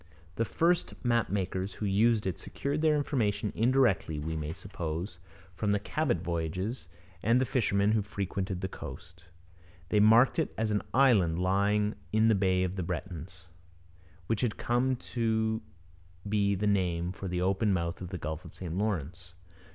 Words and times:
The 0.33 0.45
first 0.45 0.95
map 1.05 1.29
makers 1.29 1.73
who 1.73 1.85
used 1.85 2.25
it 2.25 2.39
secured 2.39 2.81
their 2.81 2.95
information 2.95 3.51
indirectly, 3.55 4.17
we 4.17 4.35
may 4.35 4.51
suppose, 4.51 5.19
from 5.53 5.73
the 5.73 5.79
Cabot 5.79 6.23
voyages 6.23 6.87
and 7.21 7.39
the 7.39 7.45
fishermen 7.45 7.91
who 7.91 8.01
frequented 8.01 8.61
the 8.61 8.67
coast. 8.67 9.25
They 9.89 9.99
marked 9.99 10.39
it 10.39 10.55
as 10.57 10.71
an 10.71 10.81
island 10.91 11.37
lying 11.37 11.93
in 12.11 12.29
the 12.29 12.33
'Bay 12.35 12.63
of 12.63 12.77
the 12.77 12.81
Bretons,' 12.83 13.47
which 14.25 14.41
had 14.41 14.57
come 14.57 14.95
to 15.13 15.61
be 16.27 16.55
the 16.55 16.65
name 16.65 17.11
for 17.11 17.27
the 17.27 17.43
open 17.43 17.71
mouth 17.71 18.01
of 18.01 18.09
the 18.09 18.17
Gulf 18.17 18.43
of 18.43 18.55
St 18.55 18.75
Lawrence. 18.75 19.35